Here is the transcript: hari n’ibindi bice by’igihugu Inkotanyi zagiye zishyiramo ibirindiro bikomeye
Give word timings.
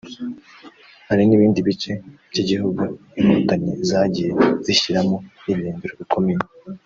hari 1.09 1.21
n’ibindi 1.25 1.59
bice 1.67 1.91
by’igihugu 2.31 2.83
Inkotanyi 3.19 3.71
zagiye 3.89 4.31
zishyiramo 4.65 5.17
ibirindiro 5.49 5.93
bikomeye 6.01 6.41